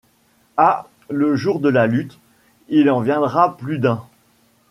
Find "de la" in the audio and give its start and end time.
1.59-1.85